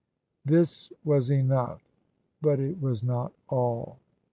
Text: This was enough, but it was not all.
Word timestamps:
This 0.43 0.91
was 1.03 1.29
enough, 1.29 1.79
but 2.41 2.59
it 2.59 2.81
was 2.81 3.03
not 3.03 3.33
all. 3.49 3.99